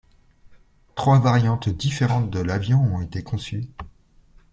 [0.95, 3.69] Trois variantes différentes de l'avion ont été conçues.